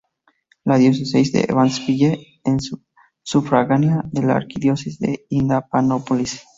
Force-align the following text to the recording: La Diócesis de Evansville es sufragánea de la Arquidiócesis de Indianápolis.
La 0.63 0.79
Diócesis 0.79 1.31
de 1.31 1.41
Evansville 1.47 2.39
es 2.43 2.71
sufragánea 3.21 4.01
de 4.11 4.23
la 4.23 4.35
Arquidiócesis 4.37 4.97
de 4.97 5.27
Indianápolis. 5.29 6.41